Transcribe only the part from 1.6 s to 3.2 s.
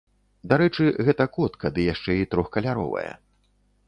ды яшчэ і трохкаляровая.